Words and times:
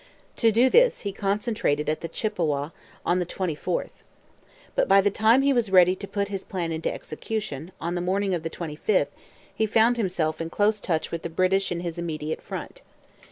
To 0.37 0.51
do 0.51 0.67
this 0.67 1.01
he 1.01 1.11
concentrated 1.11 1.87
at 1.87 2.01
the 2.01 2.07
Chippawa 2.09 2.71
on 3.05 3.19
the 3.19 3.25
24th. 3.27 4.01
But 4.73 4.87
by 4.87 4.99
the 4.99 5.11
time 5.11 5.43
he 5.43 5.53
was 5.53 5.69
ready 5.69 5.95
to 5.95 6.07
put 6.07 6.27
his 6.29 6.43
plan 6.43 6.71
into 6.71 6.91
execution, 6.91 7.71
on 7.79 7.93
the 7.93 8.01
morning 8.01 8.33
of 8.33 8.41
the 8.41 8.49
25th, 8.49 9.09
he 9.53 9.67
found 9.67 9.97
himself 9.97 10.41
in 10.41 10.49
close 10.49 10.79
touch 10.79 11.11
with 11.11 11.21
the 11.21 11.29
British 11.29 11.71
in 11.71 11.81
his 11.81 11.99
immediate 11.99 12.41
front. 12.41 12.81